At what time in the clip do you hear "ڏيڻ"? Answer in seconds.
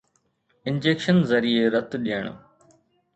2.05-2.25